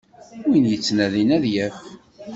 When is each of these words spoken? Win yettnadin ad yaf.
Win 0.49 0.65
yettnadin 0.71 1.29
ad 1.37 1.45
yaf. 1.53 1.77